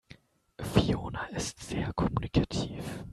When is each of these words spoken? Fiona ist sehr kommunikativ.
Fiona 0.63 1.27
ist 1.27 1.59
sehr 1.61 1.93
kommunikativ. 1.93 3.03